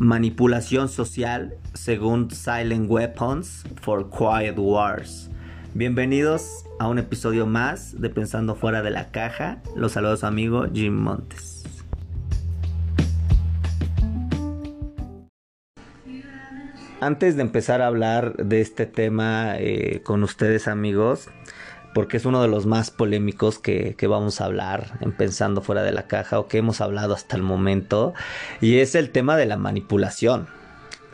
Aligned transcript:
Manipulación 0.00 0.88
social 0.88 1.58
según 1.74 2.30
Silent 2.30 2.90
Weapons 2.90 3.64
for 3.82 4.08
Quiet 4.08 4.56
Wars. 4.56 5.28
Bienvenidos 5.74 6.64
a 6.78 6.88
un 6.88 6.98
episodio 6.98 7.44
más 7.44 8.00
de 8.00 8.08
Pensando 8.08 8.54
fuera 8.54 8.80
de 8.80 8.90
la 8.90 9.10
caja. 9.10 9.60
Los 9.76 9.92
saludos 9.92 10.24
amigo 10.24 10.64
Jim 10.72 10.94
Montes. 10.94 11.66
Antes 17.02 17.36
de 17.36 17.42
empezar 17.42 17.82
a 17.82 17.86
hablar 17.86 18.36
de 18.36 18.62
este 18.62 18.86
tema 18.86 19.58
eh, 19.58 20.00
con 20.02 20.22
ustedes 20.22 20.66
amigos, 20.66 21.28
porque 21.94 22.16
es 22.16 22.24
uno 22.24 22.42
de 22.42 22.48
los 22.48 22.66
más 22.66 22.90
polémicos 22.90 23.58
que, 23.58 23.96
vamos 24.08 24.40
a 24.40 24.44
hablar 24.46 24.98
en 25.00 25.12
Pensando 25.12 25.60
fuera 25.60 25.82
de 25.82 25.92
la 25.92 26.06
caja 26.06 26.38
o 26.38 26.48
que 26.48 26.58
hemos 26.58 26.80
hablado 26.80 27.14
hasta 27.14 27.36
el 27.36 27.42
momento, 27.42 28.14
y 28.60 28.78
es 28.78 28.94
el 28.94 29.10
tema 29.10 29.36
de 29.36 29.46
la 29.46 29.56
manipulación. 29.56 30.48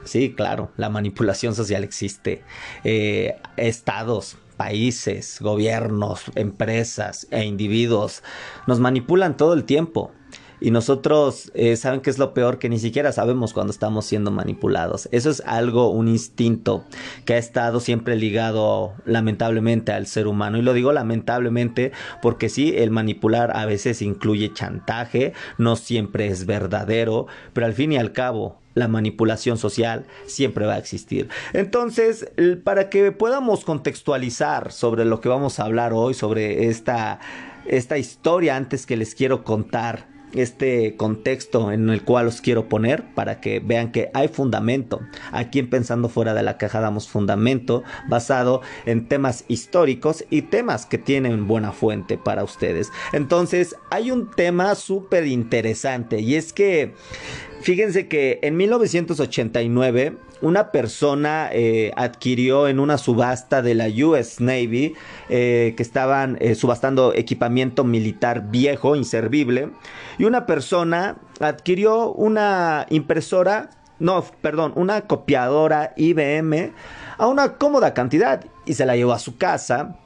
Sí, 0.05 0.35
claro, 0.35 0.71
la 0.77 0.89
manipulación 0.89 1.55
social 1.55 1.83
existe. 1.83 2.45
Eh, 2.85 3.37
estados, 3.57 4.39
países, 4.57 5.39
gobiernos, 5.41 6.25
empresas 6.35 7.27
e 7.31 7.45
individuos 7.45 8.23
nos 8.67 8.81
manipulan 8.81 9.37
todo 9.37 9.55
el 9.55 9.65
tiempo. 9.65 10.13
Y 10.61 10.71
nosotros, 10.71 11.53
eh, 11.55 11.77
¿saben 11.77 12.01
qué 12.01 12.11
es 12.11 12.19
lo 12.19 12.33
peor? 12.33 12.59
Que 12.59 12.69
ni 12.69 12.79
siquiera 12.79 13.13
sabemos 13.13 13.53
cuando 13.53 13.71
estamos 13.71 14.07
siendo 14.07 14.31
manipulados. 14.31 15.09
Eso 15.13 15.31
es 15.31 15.43
algo, 15.45 15.91
un 15.91 16.09
instinto 16.09 16.85
que 17.25 17.35
ha 17.35 17.39
estado 17.39 17.81
siempre 17.81 18.17
ligado 18.17 18.95
lamentablemente 19.05 19.93
al 19.93 20.07
ser 20.07 20.27
humano. 20.27 20.57
Y 20.59 20.63
lo 20.63 20.73
digo 20.73 20.93
lamentablemente 20.93 21.93
porque 22.23 22.49
sí, 22.49 22.75
el 22.77 22.91
manipular 22.91 23.57
a 23.57 23.67
veces 23.67 24.01
incluye 24.03 24.53
chantaje, 24.53 25.33
no 25.59 25.77
siempre 25.77 26.29
es 26.29 26.47
verdadero, 26.47 27.27
pero 27.53 27.67
al 27.67 27.75
fin 27.75 27.93
y 27.93 27.99
al 27.99 28.13
cabo, 28.13 28.59
la 28.75 28.89
manipulación 28.89 29.57
social 29.57 30.07
siempre 30.27 30.67
va 30.67 30.75
a 30.75 30.79
existir. 30.79 31.29
Entonces, 31.55 32.31
para 32.63 32.91
que 32.91 33.11
podamos 33.11 33.65
contextualizar 33.65 34.71
sobre 34.71 35.07
lo 35.07 35.21
que 35.21 35.31
vamos 35.31 35.59
a 35.59 35.65
hablar 35.65 35.95
hoy, 35.95 36.13
sobre 36.13 36.69
esta, 36.69 37.19
esta 37.65 37.97
historia 37.97 38.55
antes 38.55 38.85
que 38.85 38.99
les 38.99 39.15
quiero 39.15 39.45
contar, 39.45 40.16
este 40.39 40.97
contexto 40.97 41.73
en 41.73 41.91
el 41.91 42.03
cual 42.03 42.27
os 42.27 42.41
quiero 42.41 42.69
poner 42.69 43.05
para 43.15 43.41
que 43.41 43.61
vean 43.61 43.93
que 43.93 44.11
hay 44.15 44.29
fundamento. 44.29 45.01
Aquí 45.33 45.59
en 45.59 45.71
Pensando 45.71 46.09
fuera 46.09 46.35
de 46.35 46.43
la 46.43 46.59
caja 46.59 46.81
damos 46.81 47.09
fundamento 47.09 47.83
basado 48.09 48.63
en 48.85 49.09
temas 49.09 49.45
históricos 49.49 50.25
y 50.31 50.43
temas 50.43 50.87
que 50.87 50.99
tienen 50.99 51.47
buena 51.47 51.73
fuente 51.73 52.19
para 52.19 52.45
ustedes. 52.45 52.91
Entonces 53.13 53.77
hay 53.91 54.11
un 54.11 54.31
tema 54.31 54.75
súper 54.75 55.27
interesante 55.27 56.21
y 56.21 56.35
es 56.35 56.53
que 56.53 56.95
fíjense 57.67 58.07
que 58.07 58.39
en 58.43 58.57
1989 58.57 60.17
una 60.41 60.71
persona 60.71 61.49
eh, 61.51 61.91
adquirió 61.97 62.69
en 62.69 62.79
una 62.79 62.97
subasta 62.97 63.61
de 63.61 63.75
la 63.75 63.89
US 63.89 64.41
Navy 64.41 64.95
eh, 65.29 65.75
que 65.77 65.83
estaban 65.83 66.39
eh, 66.41 66.55
subastando 66.55 67.13
equipamiento 67.13 67.83
militar 67.83 68.53
viejo, 68.53 68.95
inservible, 68.95 69.71
y 70.17 70.27
una 70.27 70.47
persona 70.47 71.17
adquirió 71.41 72.13
una 72.13 72.87
impresora, 72.89 73.71
no, 73.99 74.25
perdón, 74.41 74.73
una 74.77 75.01
copiadora 75.09 75.93
IBM 75.97 76.73
a 77.19 77.27
una 77.27 77.55
cómoda 77.55 77.95
cantidad 77.95 78.45
y 78.65 78.75
se 78.75 78.87
la 78.87 78.95
llevó 78.95 79.13
a 79.13 79.19
su 79.19 79.39
casa 79.39 79.97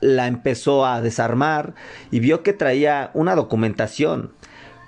la 0.00 0.26
empezó 0.26 0.84
a 0.84 1.00
desarmar 1.00 1.74
y 2.10 2.18
vio 2.18 2.42
que 2.42 2.52
traía 2.52 3.12
una 3.14 3.36
documentación 3.36 4.32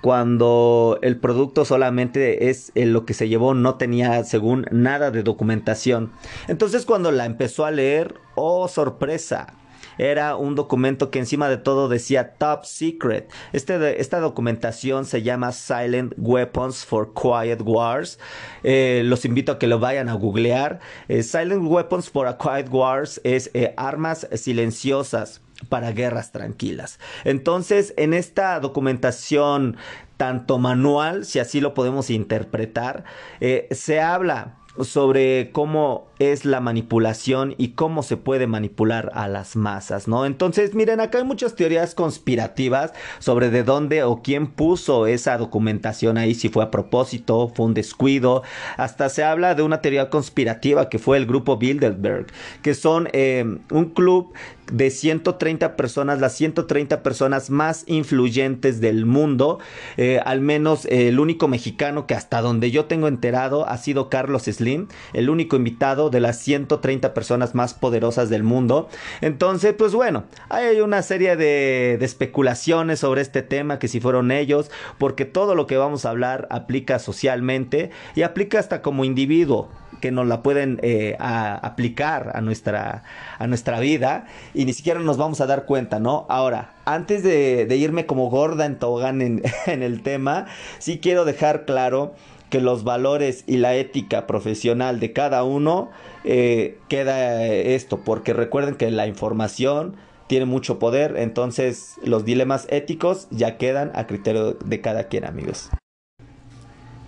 cuando 0.05 0.99
el 1.01 1.17
producto 1.17 1.65
solamente 1.65 2.51
es 2.51 2.71
lo 2.75 3.07
que 3.07 3.15
se 3.15 3.27
llevó, 3.27 3.55
no 3.55 3.73
tenía 3.73 4.23
según 4.23 4.67
nada 4.69 5.09
de 5.09 5.23
documentación. 5.23 6.11
Entonces 6.47 6.85
cuando 6.85 7.11
la 7.11 7.25
empezó 7.25 7.65
a 7.65 7.71
leer, 7.71 8.13
oh 8.35 8.67
sorpresa, 8.67 9.55
era 9.97 10.35
un 10.35 10.53
documento 10.53 11.09
que 11.09 11.17
encima 11.17 11.49
de 11.49 11.57
todo 11.57 11.89
decía 11.89 12.35
Top 12.35 12.65
Secret. 12.65 13.31
Este, 13.51 13.99
esta 13.99 14.19
documentación 14.19 15.05
se 15.05 15.23
llama 15.23 15.51
Silent 15.51 16.13
Weapons 16.17 16.85
for 16.85 17.11
Quiet 17.15 17.61
Wars. 17.63 18.19
Eh, 18.61 19.01
los 19.05 19.25
invito 19.25 19.53
a 19.53 19.57
que 19.57 19.65
lo 19.65 19.79
vayan 19.79 20.07
a 20.07 20.13
googlear. 20.13 20.81
Eh, 21.07 21.23
Silent 21.23 21.63
Weapons 21.65 22.11
for 22.11 22.27
a 22.27 22.37
Quiet 22.37 22.69
Wars 22.69 23.19
es 23.23 23.49
eh, 23.55 23.73
armas 23.75 24.27
silenciosas 24.35 25.41
para 25.65 25.91
guerras 25.91 26.31
tranquilas. 26.31 26.99
Entonces, 27.23 27.93
en 27.97 28.13
esta 28.13 28.59
documentación 28.59 29.77
tanto 30.17 30.57
manual, 30.59 31.25
si 31.25 31.39
así 31.39 31.59
lo 31.59 31.73
podemos 31.73 32.09
interpretar, 32.09 33.03
eh, 33.41 33.67
se 33.71 33.99
habla 33.99 34.55
sobre 34.83 35.51
cómo 35.51 36.07
es 36.19 36.45
la 36.45 36.59
manipulación 36.59 37.55
y 37.57 37.69
cómo 37.69 38.03
se 38.03 38.17
puede 38.17 38.47
manipular 38.47 39.11
a 39.13 39.27
las 39.27 39.55
masas, 39.55 40.07
¿no? 40.07 40.25
Entonces, 40.25 40.73
miren, 40.73 40.99
acá 40.99 41.19
hay 41.19 41.23
muchas 41.23 41.55
teorías 41.55 41.95
conspirativas 41.95 42.93
sobre 43.19 43.49
de 43.49 43.63
dónde 43.63 44.03
o 44.03 44.21
quién 44.21 44.47
puso 44.47 45.07
esa 45.07 45.37
documentación 45.37 46.17
ahí, 46.17 46.35
si 46.35 46.49
fue 46.49 46.63
a 46.63 46.71
propósito, 46.71 47.51
fue 47.53 47.65
un 47.65 47.73
descuido, 47.73 48.43
hasta 48.77 49.09
se 49.09 49.23
habla 49.23 49.55
de 49.55 49.63
una 49.63 49.81
teoría 49.81 50.09
conspirativa 50.09 50.89
que 50.89 50.99
fue 50.99 51.17
el 51.17 51.25
grupo 51.25 51.57
Bilderberg, 51.57 52.27
que 52.61 52.73
son 52.73 53.07
eh, 53.13 53.45
un 53.71 53.85
club 53.85 54.33
de 54.71 54.89
130 54.89 55.75
personas, 55.75 56.19
las 56.19 56.33
130 56.33 57.03
personas 57.03 57.49
más 57.49 57.83
influyentes 57.87 58.81
del 58.81 59.05
mundo, 59.05 59.59
eh, 59.97 60.19
al 60.25 60.41
menos 60.41 60.85
el 60.85 61.19
único 61.19 61.47
mexicano 61.47 62.07
que 62.07 62.13
hasta 62.13 62.41
donde 62.41 62.71
yo 62.71 62.85
tengo 62.85 63.07
enterado 63.07 63.67
ha 63.67 63.77
sido 63.77 64.09
Carlos 64.09 64.43
Slim, 64.43 64.87
el 65.13 65.29
único 65.29 65.55
invitado 65.55 66.09
de 66.09 66.19
las 66.19 66.39
130 66.39 67.13
personas 67.13 67.55
más 67.55 67.73
poderosas 67.73 68.29
del 68.29 68.43
mundo. 68.43 68.89
Entonces, 69.21 69.73
pues 69.77 69.93
bueno, 69.93 70.25
hay 70.49 70.81
una 70.81 71.01
serie 71.01 71.35
de, 71.35 71.97
especulaciones 72.01 72.99
sobre 72.99 73.21
este 73.21 73.41
tema, 73.41 73.79
que 73.79 73.87
si 73.87 73.99
fueron 73.99 74.31
ellos, 74.31 74.69
porque 74.97 75.25
todo 75.25 75.55
lo 75.55 75.67
que 75.67 75.77
vamos 75.77 76.05
a 76.05 76.11
hablar 76.11 76.47
aplica 76.51 76.99
socialmente 76.99 77.89
y 78.15 78.21
aplica 78.21 78.59
hasta 78.59 78.81
como 78.81 79.05
individuo 79.05 79.69
que 80.05 80.11
nos 80.11 80.27
la 80.27 80.43
pueden 80.43 80.79
eh, 80.83 81.15
aplicar 81.19 82.33
a 82.35 82.41
nuestra, 82.41 83.01
a 83.39 83.47
nuestra 83.47 83.79
vida 83.79 84.27
y 84.53 84.65
ni 84.65 84.73
siquiera 84.73 84.99
nos 84.99 85.17
vamos 85.17 85.41
a 85.41 85.47
dar 85.47 85.65
cuenta, 85.65 85.99
¿no? 85.99 86.27
Ahora, 86.29 86.75
antes 86.85 87.23
de, 87.23 87.65
irme 87.75 88.05
como 88.05 88.29
gorda 88.29 88.67
en 88.67 88.77
tobogán 88.77 89.19
en, 89.23 89.41
el 89.65 90.03
tema, 90.03 90.45
sí 90.77 90.99
quiero 90.99 91.25
dejar 91.25 91.65
claro 91.65 92.13
que 92.51 92.61
los 92.61 92.83
valores 92.83 93.45
y 93.47 93.57
la 93.57 93.73
ética 93.73 94.27
profesional 94.27 94.99
de 94.99 95.11
cada 95.11 95.43
uno 95.43 95.89
eh, 96.23 96.77
queda 96.87 97.43
esto, 97.43 98.01
porque 98.01 98.33
recuerden 98.33 98.75
que 98.75 98.91
la 98.91 99.07
información 99.07 99.95
tiene 100.27 100.45
mucho 100.45 100.77
poder, 100.77 101.15
entonces 101.17 101.95
los 102.03 102.25
dilemas 102.25 102.67
éticos 102.69 103.27
ya 103.31 103.57
quedan 103.57 103.91
a 103.95 104.05
criterio 104.05 104.53
de 104.53 104.81
cada 104.81 105.05
quien, 105.05 105.25
amigos. 105.25 105.71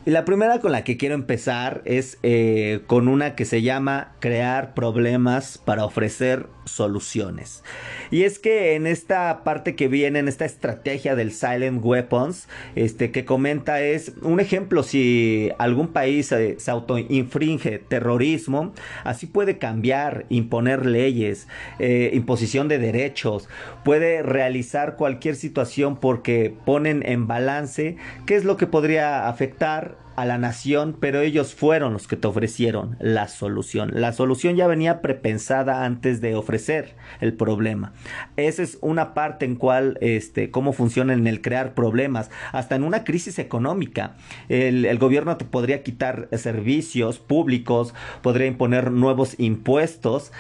Y 0.08 0.12
la 0.12 0.24
primera 0.24 0.62
con 0.62 0.72
la 0.72 0.86
que 0.86 0.96
quiero 0.96 1.16
empezar 1.16 1.82
es 1.84 2.18
eh, 2.24 2.80
con 2.88 3.10
una 3.10 3.36
que 3.36 3.44
se 3.44 3.62
llama 3.62 4.14
crear 4.22 4.74
problemas 4.74 5.58
para 5.58 5.84
ofrecer 5.84 6.48
soluciones. 6.68 7.64
Y 8.12 8.24
es 8.24 8.40
que 8.40 8.76
en 8.76 8.88
esta 8.88 9.44
parte 9.44 9.76
que 9.76 9.88
viene, 9.88 10.20
en 10.20 10.28
esta 10.28 10.46
estrategia 10.46 11.16
del 11.16 11.32
Silent 11.32 11.84
Weapons, 11.84 12.48
este 12.76 13.12
que 13.12 13.26
comenta 13.26 13.82
es 13.82 14.14
un 14.22 14.40
ejemplo, 14.40 14.84
si 14.84 15.52
algún 15.58 15.90
país 15.90 16.28
se, 16.28 16.58
autoinfringe 16.68 17.80
terrorismo, 17.80 18.74
así 19.04 19.26
puede 19.26 19.58
cambiar, 19.58 20.26
imponer 20.30 20.86
leyes, 20.86 21.48
eh, 21.80 22.12
imposición 22.14 22.68
de 22.68 22.80
derechos, 22.80 23.50
puede 23.84 24.24
realizar 24.24 24.96
cualquier 24.96 25.36
situación 25.36 25.98
porque 25.98 26.54
ponen 26.66 27.04
en 27.06 27.28
balance 27.28 27.98
qué 28.26 28.36
es 28.36 28.46
lo 28.46 28.58
que 28.58 28.68
podría 28.68 29.28
afectar 29.28 30.07
a 30.18 30.26
la 30.26 30.40
nación, 30.40 30.98
pero 31.00 31.22
ellos 31.22 31.54
fueron 31.54 31.94
los 31.94 32.08
que 32.08 32.18
te 32.18 32.28
ofrecieron 32.28 32.98
la 33.00 33.28
solución. 33.28 33.92
La 33.94 34.14
solución 34.14 34.56
ya 34.56 34.66
venía 34.66 35.00
prepensada 35.02 35.86
antes 35.86 36.22
de 36.22 36.34
ofrecer 36.34 36.96
el 37.22 37.34
problema. 37.34 37.94
Esa 38.36 38.64
es 38.64 38.80
una 38.82 39.14
parte 39.14 39.46
en 39.46 39.56
cual, 39.56 40.00
este, 40.02 40.50
cómo 40.50 40.74
funciona 40.74 41.14
en 41.14 41.28
el 41.28 41.42
crear 41.42 41.76
problemas. 41.76 42.32
Hasta 42.52 42.76
en 42.76 42.84
una 42.84 43.04
crisis 43.04 43.38
económica, 43.38 44.16
el, 44.50 44.86
el 44.86 44.98
gobierno 44.98 45.38
te 45.38 45.46
podría 45.46 45.84
quitar 45.84 46.30
servicios 46.36 47.20
públicos, 47.20 47.94
podría 48.24 48.48
imponer 48.48 48.90
nuevos 48.92 49.40
impuestos 49.40 50.32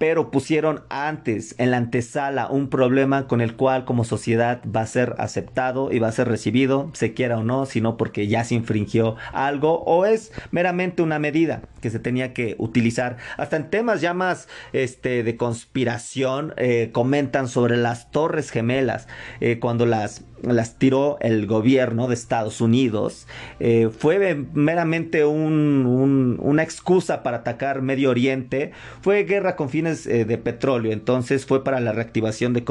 pero 0.00 0.30
pusieron 0.30 0.82
antes 0.88 1.54
en 1.58 1.70
la 1.70 1.76
antesala 1.76 2.48
un 2.48 2.70
problema 2.70 3.28
con 3.28 3.42
el 3.42 3.54
cual 3.54 3.84
como 3.84 4.04
sociedad 4.04 4.62
va 4.64 4.80
a 4.80 4.86
ser 4.86 5.14
aceptado 5.18 5.92
y 5.92 5.98
va 5.98 6.08
a 6.08 6.12
ser 6.12 6.26
recibido, 6.26 6.88
se 6.94 7.12
quiera 7.12 7.36
o 7.36 7.44
no, 7.44 7.66
sino 7.66 7.98
porque 7.98 8.26
ya 8.26 8.42
se 8.44 8.54
infringió 8.54 9.16
algo 9.34 9.82
o 9.82 10.06
es 10.06 10.32
meramente 10.52 11.02
una 11.02 11.18
medida 11.18 11.60
que 11.82 11.90
se 11.90 11.98
tenía 11.98 12.32
que 12.32 12.54
utilizar. 12.56 13.18
Hasta 13.36 13.58
en 13.58 13.68
temas 13.68 14.00
ya 14.00 14.14
más 14.14 14.48
este, 14.72 15.22
de 15.22 15.36
conspiración 15.36 16.54
eh, 16.56 16.88
comentan 16.92 17.46
sobre 17.46 17.76
las 17.76 18.10
torres 18.10 18.48
gemelas, 18.48 19.06
eh, 19.42 19.58
cuando 19.60 19.84
las 19.84 20.24
las 20.42 20.76
tiró 20.76 21.18
el 21.20 21.46
gobierno 21.46 22.08
de 22.08 22.14
Estados 22.14 22.60
Unidos, 22.60 23.26
eh, 23.58 23.90
fue 23.96 24.34
meramente 24.54 25.24
un, 25.24 26.38
una 26.40 26.62
excusa 26.62 27.22
para 27.22 27.38
atacar 27.38 27.82
Medio 27.82 28.10
Oriente, 28.10 28.72
fue 29.02 29.24
guerra 29.24 29.56
con 29.56 29.68
fines 29.68 29.89
eh, 29.90 30.24
de 30.24 30.38
petróleo, 30.38 30.92
entonces 30.92 31.46
fue 31.46 31.64
para 31.64 31.80
la 31.80 31.92
reactivación 31.92 32.52
de, 32.52 32.64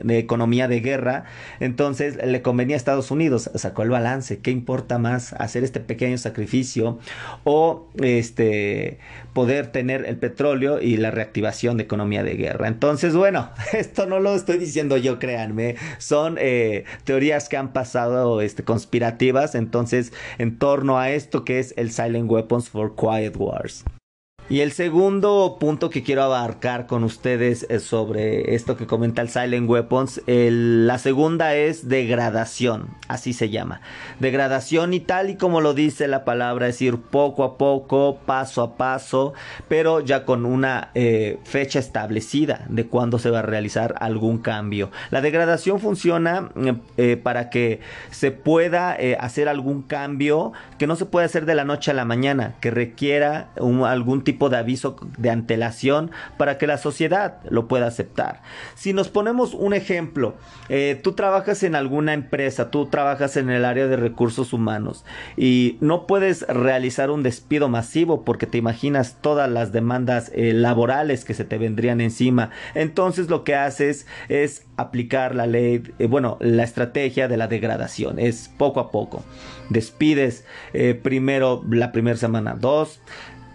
de 0.00 0.18
economía 0.18 0.68
de 0.68 0.80
guerra, 0.80 1.24
entonces 1.60 2.18
le 2.24 2.42
convenía 2.42 2.76
a 2.76 2.78
Estados 2.78 3.10
Unidos, 3.10 3.50
sacó 3.54 3.82
el 3.82 3.90
balance, 3.90 4.38
¿qué 4.38 4.50
importa 4.50 4.98
más 4.98 5.32
hacer 5.34 5.64
este 5.64 5.80
pequeño 5.80 6.18
sacrificio 6.18 6.98
o 7.44 7.88
este 8.00 8.98
poder 9.32 9.68
tener 9.68 10.04
el 10.06 10.16
petróleo 10.16 10.80
y 10.80 10.96
la 10.96 11.10
reactivación 11.10 11.76
de 11.76 11.84
economía 11.84 12.22
de 12.22 12.34
guerra? 12.34 12.68
Entonces, 12.68 13.14
bueno, 13.14 13.50
esto 13.72 14.06
no 14.06 14.20
lo 14.20 14.34
estoy 14.34 14.58
diciendo 14.58 14.96
yo, 14.96 15.18
créanme, 15.18 15.76
son 15.98 16.36
eh, 16.38 16.84
teorías 17.04 17.48
que 17.48 17.56
han 17.56 17.72
pasado 17.72 18.40
este, 18.40 18.64
conspirativas, 18.64 19.54
entonces, 19.54 20.12
en 20.38 20.58
torno 20.58 20.98
a 20.98 21.10
esto 21.10 21.44
que 21.44 21.58
es 21.58 21.74
el 21.76 21.90
Silent 21.90 22.30
Weapons 22.30 22.68
for 22.68 22.94
Quiet 22.96 23.36
Wars. 23.36 23.84
Y 24.48 24.60
el 24.60 24.72
segundo 24.72 25.56
punto 25.58 25.88
que 25.88 26.02
quiero 26.02 26.24
abarcar 26.24 26.86
con 26.86 27.04
ustedes 27.04 27.64
es 27.70 27.84
sobre 27.84 28.54
esto 28.54 28.76
que 28.76 28.86
comenta 28.86 29.22
el 29.22 29.30
Silent 29.30 29.70
Weapons. 29.70 30.20
la 30.26 30.98
segunda 30.98 31.54
es 31.54 31.88
degradación, 31.88 32.88
así 33.08 33.32
se 33.32 33.50
llama. 33.50 33.80
Degradación 34.18 34.94
y 34.94 35.00
tal 35.00 35.30
y 35.30 35.36
como 35.36 35.60
lo 35.60 35.74
dice 35.74 36.08
la 36.08 36.24
palabra, 36.24 36.68
es 36.68 36.82
ir 36.82 36.98
poco 36.98 37.44
a 37.44 37.56
poco, 37.56 38.18
paso 38.26 38.62
a 38.62 38.76
paso, 38.76 39.32
pero 39.68 40.00
ya 40.00 40.24
con 40.24 40.44
una 40.44 40.90
eh, 40.94 41.38
fecha 41.44 41.78
establecida 41.78 42.66
de 42.68 42.86
cuándo 42.86 43.18
se 43.18 43.30
va 43.30 43.38
a 43.38 43.42
realizar 43.42 43.94
algún 44.00 44.38
cambio. 44.38 44.90
La 45.10 45.20
degradación 45.20 45.78
funciona 45.78 46.50
eh, 46.56 46.74
eh, 46.96 47.16
para 47.16 47.48
que 47.48 47.80
se 48.10 48.32
pueda 48.32 48.96
hacer 49.20 49.48
algún 49.48 49.82
cambio 49.82 50.52
que 50.78 50.86
no 50.86 50.96
se 50.96 51.06
puede 51.06 51.26
hacer 51.26 51.46
de 51.46 51.54
la 51.54 51.64
noche 51.64 51.92
a 51.92 51.94
la 51.94 52.04
mañana, 52.04 52.56
que 52.60 52.70
requiera 52.70 53.50
algún 53.56 54.24
tipo 54.24 54.31
de 54.32 54.56
aviso 54.56 54.96
de 55.18 55.30
antelación 55.30 56.10
para 56.36 56.58
que 56.58 56.66
la 56.66 56.78
sociedad 56.78 57.38
lo 57.48 57.68
pueda 57.68 57.86
aceptar. 57.86 58.42
Si 58.74 58.92
nos 58.92 59.08
ponemos 59.08 59.54
un 59.54 59.74
ejemplo, 59.74 60.34
eh, 60.68 60.98
tú 61.02 61.12
trabajas 61.12 61.62
en 61.62 61.74
alguna 61.74 62.14
empresa, 62.14 62.70
tú 62.70 62.86
trabajas 62.86 63.36
en 63.36 63.50
el 63.50 63.64
área 63.64 63.86
de 63.86 63.96
recursos 63.96 64.52
humanos 64.52 65.04
y 65.36 65.76
no 65.80 66.06
puedes 66.06 66.42
realizar 66.48 67.10
un 67.10 67.22
despido 67.22 67.68
masivo 67.68 68.24
porque 68.24 68.46
te 68.46 68.58
imaginas 68.58 69.18
todas 69.20 69.50
las 69.50 69.72
demandas 69.72 70.30
eh, 70.34 70.52
laborales 70.52 71.24
que 71.24 71.34
se 71.34 71.44
te 71.44 71.58
vendrían 71.58 72.00
encima. 72.00 72.50
Entonces 72.74 73.28
lo 73.28 73.44
que 73.44 73.54
haces 73.54 74.06
es 74.28 74.66
aplicar 74.76 75.34
la 75.34 75.46
ley, 75.46 75.82
eh, 75.98 76.06
bueno, 76.06 76.38
la 76.40 76.64
estrategia 76.64 77.28
de 77.28 77.36
la 77.36 77.48
degradación. 77.48 78.18
Es 78.18 78.48
poco 78.56 78.80
a 78.80 78.90
poco. 78.90 79.22
Despides 79.68 80.44
primero 81.02 81.64
la 81.70 81.92
primera 81.92 82.16
semana 82.16 82.54
dos, 82.58 83.00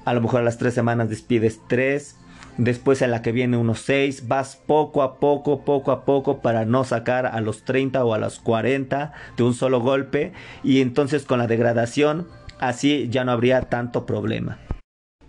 a 0.07 0.13
lo 0.13 0.21
mejor 0.21 0.39
a 0.39 0.43
las 0.45 0.57
tres 0.57 0.73
semanas 0.73 1.09
despides 1.09 1.59
tres, 1.67 2.15
después 2.57 3.01
en 3.01 3.11
la 3.11 3.21
que 3.21 3.33
viene 3.33 3.57
unos 3.57 3.81
seis, 3.81 4.29
vas 4.29 4.55
poco 4.55 5.03
a 5.03 5.19
poco, 5.19 5.65
poco 5.65 5.91
a 5.91 6.05
poco 6.05 6.39
para 6.39 6.63
no 6.63 6.85
sacar 6.85 7.25
a 7.25 7.41
los 7.41 7.65
30 7.65 8.05
o 8.05 8.13
a 8.13 8.17
los 8.17 8.39
40 8.39 9.11
de 9.35 9.43
un 9.43 9.53
solo 9.53 9.81
golpe 9.81 10.31
y 10.63 10.79
entonces 10.79 11.25
con 11.25 11.39
la 11.39 11.47
degradación 11.47 12.25
así 12.57 13.09
ya 13.09 13.25
no 13.25 13.33
habría 13.33 13.63
tanto 13.63 14.05
problema 14.05 14.59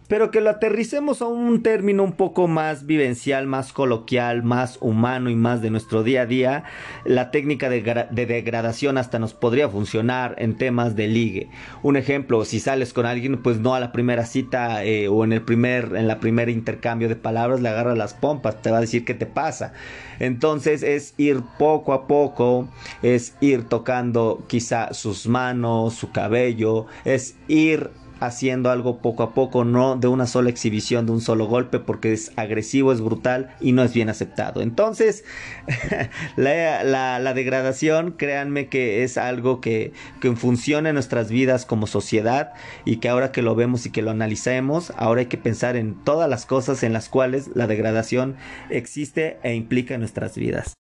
pero 0.08 0.30
que 0.30 0.40
lo 0.40 0.50
aterricemos 0.50 1.22
a 1.22 1.26
un 1.26 1.62
término 1.62 2.02
un 2.02 2.12
poco 2.12 2.48
más 2.48 2.86
vivencial, 2.86 3.46
más 3.46 3.72
coloquial, 3.72 4.42
más 4.42 4.78
humano 4.80 5.30
y 5.30 5.36
más 5.36 5.60
de 5.60 5.70
nuestro 5.70 6.02
día 6.02 6.22
a 6.22 6.26
día, 6.26 6.64
la 7.04 7.30
técnica 7.30 7.68
de, 7.68 7.80
degradación 8.10 8.98
hasta 8.98 9.18
nos 9.18 9.34
podría 9.34 9.68
funcionar 9.68 10.34
en 10.38 10.56
temas 10.56 10.96
de 10.96 11.08
ligue. 11.08 11.50
Un 11.82 11.96
ejemplo, 11.96 12.44
si 12.46 12.58
sales 12.58 12.92
con 12.94 13.04
alguien, 13.04 13.42
pues 13.42 13.58
no 13.58 13.74
a 13.74 13.80
la 13.80 13.92
primera 13.92 14.24
cita 14.24 14.82
eh, 14.84 15.08
o 15.08 15.24
en 15.24 15.32
el 15.32 15.42
primer, 15.42 15.94
en 15.94 16.08
la 16.08 16.20
primer 16.20 16.48
intercambio 16.48 17.08
de 17.08 17.16
palabras 17.16 17.60
le 17.60 17.68
agarras 17.68 17.98
las 17.98 18.14
pompas, 18.14 18.62
te 18.62 18.70
va 18.70 18.78
a 18.78 18.82
decir 18.82 19.04
qué 19.04 19.14
te 19.14 19.26
pasa. 19.26 19.74
Entonces 20.20 20.82
es 20.82 21.14
ir 21.18 21.42
poco 21.58 21.92
a 21.92 22.06
poco, 22.06 22.68
es 23.02 23.36
ir 23.40 23.64
tocando 23.64 24.44
quizá 24.48 24.94
sus 24.94 25.26
manos, 25.26 25.94
su 25.94 26.10
cabello, 26.12 26.86
es 27.04 27.36
ir 27.46 27.90
haciendo 28.20 28.70
algo 28.70 28.98
poco 28.98 29.22
a 29.22 29.34
poco, 29.34 29.64
no 29.64 29.96
de 29.96 30.08
una 30.08 30.26
sola 30.26 30.50
exhibición, 30.50 31.06
de 31.06 31.12
un 31.12 31.20
solo 31.20 31.46
golpe, 31.46 31.78
porque 31.78 32.12
es 32.12 32.32
agresivo, 32.36 32.92
es 32.92 33.00
brutal 33.00 33.54
y 33.60 33.72
no 33.72 33.82
es 33.82 33.92
bien 33.92 34.08
aceptado. 34.08 34.60
Entonces, 34.60 35.24
la, 36.36 37.32
degradación, 37.34 38.12
créanme 38.12 38.68
que 38.68 39.04
es 39.04 39.18
algo 39.18 39.60
que, 39.60 39.92
que 40.20 40.34
funciona 40.34 40.90
en 40.90 40.94
nuestras 40.94 41.30
vidas 41.30 41.64
como 41.64 41.86
sociedad 41.86 42.52
y 42.84 42.96
que 42.96 43.08
ahora 43.08 43.32
que 43.32 43.42
lo 43.42 43.54
vemos 43.54 43.86
y 43.86 43.90
que 43.90 44.02
lo 44.02 44.10
analicemos, 44.10 44.92
ahora 44.96 45.20
hay 45.20 45.26
que 45.26 45.38
pensar 45.38 45.76
en 45.76 45.94
todas 46.04 46.28
las 46.28 46.46
cosas 46.46 46.82
en 46.82 46.92
las 46.92 47.08
cuales 47.08 47.50
la 47.54 47.66
degradación 47.66 48.36
existe 48.70 49.38
e 49.42 49.54
implica 49.54 49.94
en 49.94 50.00
nuestras 50.00 50.36
vidas. 50.36 50.77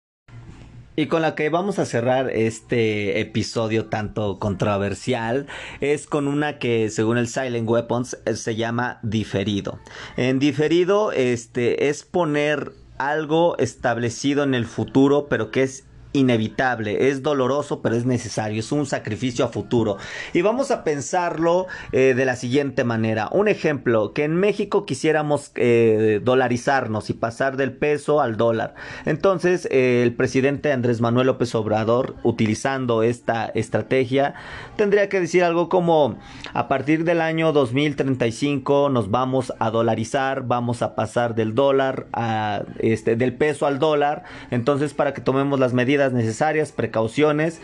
Y 0.95 1.07
con 1.07 1.23
la 1.23 1.35
que 1.35 1.49
vamos 1.49 1.79
a 1.79 1.87
cerrar 1.87 2.29
este 2.29 3.19
episodio 3.21 3.87
tanto 3.87 4.39
controversial 4.39 5.47
es 5.81 6.07
con 6.07 6.29
una 6.29 6.59
que 6.59 6.91
según 6.91 7.17
el 7.17 7.29
Silent 7.29 7.67
Weapons 7.67 8.19
eh, 8.27 8.37
se 8.37 8.57
llama 8.57 8.99
diferido. 9.03 9.79
En 10.19 10.39
diferido 10.39 11.11
este 11.11 11.89
es 11.89 12.03
poner 12.03 12.73
algo 12.99 13.57
establecido 13.57 14.43
en 14.43 14.53
el 14.53 14.67
futuro 14.67 15.29
pero 15.31 15.51
que 15.51 15.63
es 15.63 15.85
inevitable, 16.13 17.09
es 17.09 17.23
doloroso, 17.23 17.81
pero 17.83 17.97
es 17.97 18.05
necesario, 18.05 18.61
es 18.61 18.73
un 18.73 18.87
sacrificio 18.87 19.45
a 19.45 19.49
futuro. 19.49 19.97
Y 20.33 20.43
vamos 20.43 20.71
a 20.71 20.85
pensarlo 20.85 21.67
eh, 21.93 22.15
de 22.15 22.25
la 22.25 22.37
siguiente 22.37 22.85
manera. 22.85 23.29
Un 23.33 23.49
ejemplo, 23.49 24.13
que 24.13 24.25
en 24.25 24.37
México 24.37 24.85
quisiéramos 24.85 25.53
eh, 25.55 26.21
dolarizarnos 26.23 27.11
y 27.11 27.15
pasar 27.15 27.57
del 27.57 27.73
peso 27.73 28.21
al 28.21 28.37
dólar. 28.37 28.75
Entonces, 29.07 29.67
eh, 29.71 30.03
el 30.03 30.15
presidente 30.15 30.73
Andrés 30.73 31.01
Manuel 31.01 31.27
López 31.29 31.55
Obrador, 31.55 32.15
utilizando 32.23 33.03
esta 33.03 33.47
estrategia, 33.47 34.35
tendría 34.77 35.09
que 35.09 35.21
decir 35.21 35.45
algo 35.45 35.69
como, 35.69 36.19
a 36.53 36.69
partir 36.69 37.05
del 37.05 37.21
año 37.21 37.53
2035 37.53 38.91
nos 38.91 39.11
vamos 39.11 39.53
a 39.59 39.71
dolarizar, 39.71 40.47
vamos 40.47 40.83
a 40.83 40.95
pasar 40.95 41.35
del 41.35 41.55
dólar 41.55 42.07
a, 42.13 42.63
este, 42.79 43.17
del 43.17 43.35
peso 43.35 43.67
al 43.67 43.79
dólar. 43.79 44.25
Entonces, 44.51 44.95
para 44.95 45.15
que 45.15 45.21
tomemos 45.21 45.59
las 45.59 45.73
medidas 45.73 46.02
necesarias, 46.11 46.73
precauciones 46.73 47.61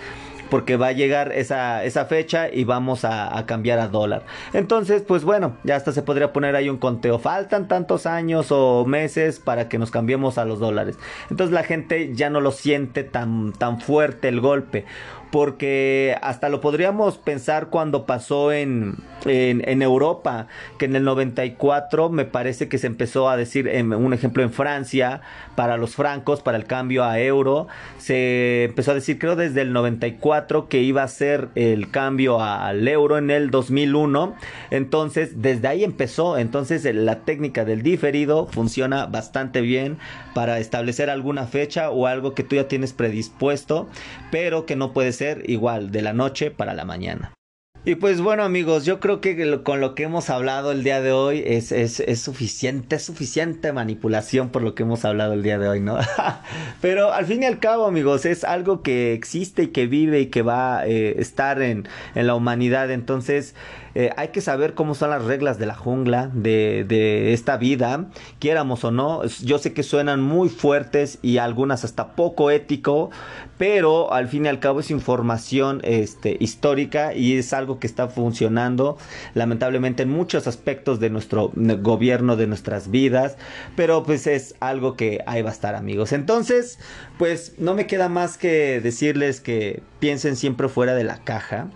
porque 0.51 0.77
va 0.77 0.89
a 0.89 0.93
llegar 0.93 1.33
esa, 1.33 1.85
esa 1.85 2.07
fecha 2.07 2.49
y 2.53 2.65
vamos 2.65 3.05
a, 3.05 3.37
a, 3.37 3.47
cambiar 3.47 3.79
a 3.79 3.89
dólar. 3.89 4.25
Entonces, 4.53 5.03
pues 5.03 5.25
bueno, 5.25 5.57
ya 5.65 5.77
hasta 5.77 5.93
se 5.93 6.03
podría 6.03 6.33
poner 6.33 6.57
ahí 6.57 6.69
un 6.69 6.79
conteo. 6.79 7.19
Faltan 7.19 7.69
tantos 7.69 8.07
años 8.07 8.49
o 8.51 8.85
meses 8.87 9.39
para 9.41 9.69
que 9.69 9.79
nos 9.79 9.91
cambiemos 9.91 10.39
a 10.39 10.45
los 10.45 10.59
dólares. 10.59 10.99
Entonces 11.31 11.53
la 11.53 11.65
gente 11.65 12.15
ya 12.15 12.31
no 12.31 12.41
lo 12.41 12.53
siente 12.53 13.05
tan, 13.05 13.53
tan 13.53 13.81
fuerte 13.81 14.29
el 14.29 14.41
golpe 14.41 14.85
porque 15.31 16.17
hasta 16.23 16.49
lo 16.49 16.61
podríamos 16.61 17.19
pensar 17.19 17.69
cuando 17.69 18.07
pasó 18.07 18.53
en, 18.53 18.97
en, 19.27 19.83
Europa, 19.83 20.47
que 20.79 20.87
en 20.87 20.97
el 20.97 21.05
94 21.05 22.09
me 22.09 22.25
parece 22.25 22.69
que 22.69 22.79
se 22.79 22.87
empezó 22.87 23.29
a 23.29 23.37
decir, 23.37 23.69
en, 23.69 23.93
un 23.93 24.15
ejemplo 24.15 24.43
en 24.43 24.53
Francia, 24.53 25.21
para 25.55 25.77
los 25.77 25.95
francos, 25.95 26.41
para 26.41 26.57
el 26.57 26.65
cambio 26.65 27.05
a 27.05 27.21
euro, 27.21 27.69
se 27.99 28.65
empezó 28.65 28.93
a 28.93 28.95
decir, 28.95 29.19
creo 29.19 29.37
desde 29.37 29.63
el 29.63 29.73
94 29.73 30.69
que 30.69 30.81
iba 30.83 31.03
a 31.03 31.09
ser 31.09 31.49
el 31.55 31.91
cambio 31.91 32.41
al 32.41 32.87
euro 32.89 33.19
en 33.19 33.31
el 33.31 33.51
2001, 33.51 34.35
entonces 34.71 35.43
desde 35.43 35.69
ahí 35.69 35.85
empezó, 35.85 36.39
entonces 36.39 36.85
la 36.95 37.21
técnica 37.21 37.65
del 37.65 37.83
diferido 37.83 38.47
funciona 38.47 39.07
bastante 39.07 39.61
bien 39.61 39.99
para 40.35 40.59
establecer 40.59 41.11
alguna 41.11 41.47
fecha 41.47 41.91
o 41.91 42.07
algo 42.07 42.35
que 42.35 42.45
tú 42.45 42.57
ya 42.57 42.69
tienes 42.69 42.93
predispuesto, 42.93 43.89
pero 44.31 44.67
que 44.67 44.77
no 44.77 44.93
puedes 44.93 45.18
ser 45.19 45.49
igual 45.51 45.91
de 45.91 46.03
la 46.03 46.13
noche 46.13 46.51
para 46.51 46.75
la 46.75 46.85
mañana. 46.85 47.33
Y 47.85 47.95
pues 47.95 48.21
bueno 48.21 48.43
amigos, 48.43 48.85
yo 48.85 49.01
creo 49.01 49.21
que 49.21 49.63
con 49.63 49.81
lo 49.81 49.95
que 49.95 50.03
hemos 50.03 50.29
hablado 50.31 50.73
el 50.73 50.85
día 50.85 51.01
de 51.01 51.13
hoy 51.13 51.43
es, 51.47 51.73
es, 51.73 52.01
es 52.01 52.21
suficiente, 52.21 52.97
es 52.97 53.05
suficiente 53.05 53.73
manipulación 53.73 54.51
por 54.51 54.63
lo 54.63 54.75
que 54.75 54.83
hemos 54.83 55.05
hablado 55.05 55.33
el 55.33 55.43
día 55.43 55.59
de 55.59 55.69
hoy, 55.69 55.81
¿no? 55.81 55.97
Pero 56.83 57.13
al 57.13 57.25
fin 57.25 57.45
y 57.45 57.47
al 57.47 57.61
cabo 57.61 57.87
amigos, 57.87 58.27
es 58.27 58.45
algo 58.45 58.83
que 58.83 59.15
existe 59.15 59.63
y 59.63 59.69
que 59.69 59.87
vive 59.87 60.21
y 60.21 60.27
que 60.27 60.43
va 60.43 60.81
a 60.81 60.87
eh, 60.87 61.19
estar 61.19 61.63
en, 61.63 61.89
en 62.15 62.27
la 62.27 62.35
humanidad, 62.35 62.91
entonces... 62.91 63.55
Eh, 63.99 64.13
hay 64.17 64.29
que 64.29 64.41
saber 64.41 64.75
cómo 64.75 64.95
son 64.95 65.11
las 65.11 65.25
reglas 65.25 65.59
de 65.59 65.67
la 65.67 65.75
jungla, 65.75 66.31
de, 66.33 67.33
esta 67.33 67.57
vida, 67.57 68.07
quieramos 68.39 68.85
o 68.85 68.93
no. 68.93 69.25
Yo 69.43 69.59
sé 69.59 69.73
que 69.73 69.83
suenan 69.83 70.23
muy 70.23 70.49
fuertes 70.49 71.19
y 71.21 71.39
algunas 71.39 71.83
hasta 71.83 72.13
poco 72.13 72.53
ético, 72.53 73.11
pero 73.59 74.13
al 74.13 74.29
fin 74.29 74.45
y 74.45 74.49
al 74.49 74.61
cabo 74.61 74.79
es 74.79 74.93
información 74.93 75.81
este, 75.83 76.37
histórica 76.39 77.13
y 77.13 77.39
es 77.39 77.53
algo 77.53 77.81
que 77.81 77.89
está 77.89 78.07
funcionando 78.07 78.99
lamentablemente 79.35 80.05
en 80.05 80.11
muchos 80.11 80.47
aspectos 80.47 81.01
de 81.01 81.11
nuestro 81.11 81.51
gobierno, 81.57 82.37
de 82.37 82.47
nuestras 82.47 82.93
vidas, 82.93 83.37
pero 83.75 84.05
pues 84.05 84.29
es 84.29 84.55
algo 84.61 84.95
que 84.95 85.25
ahí 85.27 85.43
va 85.43 85.51
a 85.51 85.53
estar 85.53 85.75
amigos. 85.75 86.13
Entonces, 86.13 86.79
pues 87.19 87.55
no 87.59 87.75
me 87.75 87.89
queda 87.89 88.09
más 88.09 88.39
que 88.39 88.81
decirles 88.81 89.41
que 89.41 89.83
piensen 89.99 90.37
siempre 90.37 90.69
fuera 90.69 90.95
de 90.95 91.03
la 91.03 91.19
caja 91.25 91.67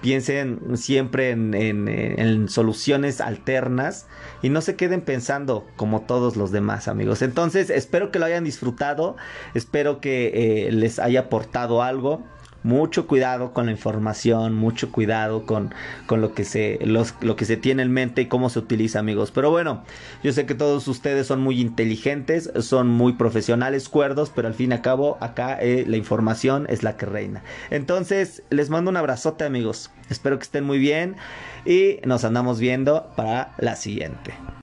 piensen 0.00 0.76
siempre 0.76 1.30
en, 1.30 2.48
soluciones 2.48 3.20
alternas 3.20 4.06
y 4.42 4.48
no 4.48 4.60
se 4.60 4.76
queden 4.76 5.02
pensando 5.02 5.66
como 5.76 6.02
todos 6.02 6.36
los 6.36 6.50
demás 6.50 6.88
amigos. 6.88 7.22
Entonces 7.22 7.70
espero 7.70 8.10
que 8.10 8.18
lo 8.18 8.26
hayan 8.26 8.44
disfrutado, 8.44 9.16
espero 9.54 10.00
que 10.00 10.66
eh, 10.68 10.72
les 10.72 10.98
haya 10.98 11.20
aportado 11.20 11.82
algo 11.82 12.22
mucho 12.62 13.06
cuidado 13.06 13.52
con 13.52 13.66
la 13.66 13.72
información, 13.72 14.54
mucho 14.54 14.92
cuidado 14.92 15.46
con, 15.46 15.74
con 16.06 16.20
lo, 16.20 16.34
que 16.34 16.44
se, 16.44 16.78
lo 16.84 17.36
que 17.36 17.44
se 17.44 17.56
tiene 17.56 17.82
en 17.82 17.92
mente 17.92 18.22
y 18.22 18.26
cómo 18.26 18.50
se 18.50 18.58
utiliza, 18.58 18.98
amigos. 18.98 19.30
Pero 19.30 19.50
bueno, 19.50 19.84
yo 20.22 20.32
sé 20.32 20.46
que 20.46 20.54
todos 20.54 20.86
ustedes 20.88 21.26
son 21.26 21.40
muy 21.40 21.60
inteligentes, 21.60 22.50
son 22.60 22.88
muy 22.88 23.14
profesionales, 23.14 23.88
cuerdos, 23.88 24.30
pero 24.34 24.48
al 24.48 24.54
fin 24.54 24.70
y 24.70 24.74
al 24.74 24.82
cabo 24.82 25.18
acá 25.20 25.58
eh, 25.60 25.84
la 25.86 25.96
información 25.96 26.66
es 26.68 26.82
la 26.82 26.96
que 26.96 27.06
reina. 27.06 27.42
Entonces, 27.70 28.42
les 28.50 28.70
mando 28.70 28.90
un 28.90 28.96
abrazote, 28.96 29.44
amigos. 29.44 29.90
Espero 30.08 30.38
que 30.38 30.44
estén 30.44 30.64
muy 30.64 30.78
bien 30.78 31.16
y 31.64 31.98
nos 32.04 32.24
andamos 32.24 32.58
viendo 32.58 33.10
para 33.16 33.54
la 33.58 33.76
siguiente. 33.76 34.34